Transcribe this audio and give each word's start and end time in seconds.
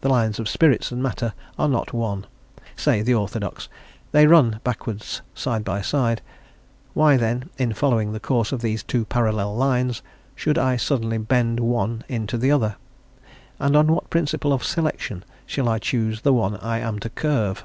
The 0.00 0.08
lines 0.08 0.40
of 0.40 0.48
spirit 0.48 0.90
and 0.90 1.00
matter 1.00 1.34
are 1.56 1.68
not 1.68 1.92
one, 1.92 2.26
say 2.74 3.00
the 3.00 3.14
orthodox; 3.14 3.68
they 4.10 4.26
run 4.26 4.58
backwards 4.64 5.22
side 5.34 5.62
by 5.62 5.82
side; 5.82 6.20
why 6.94 7.16
then, 7.16 7.48
in 7.58 7.72
following 7.72 8.12
the 8.12 8.18
course 8.18 8.50
of 8.50 8.60
these 8.60 8.82
two 8.82 9.04
parallel 9.04 9.54
lines, 9.54 10.02
should 10.34 10.58
I 10.58 10.74
suddenly 10.76 11.18
bend 11.18 11.60
one 11.60 12.02
into 12.08 12.36
the 12.36 12.50
other? 12.50 12.74
and 13.60 13.76
on 13.76 13.86
what 13.92 14.10
principle 14.10 14.52
of 14.52 14.64
selection 14.64 15.24
shall 15.46 15.68
I 15.68 15.78
choose 15.78 16.22
the 16.22 16.32
one 16.32 16.56
I 16.56 16.80
am 16.80 16.98
to 16.98 17.08
curve? 17.08 17.64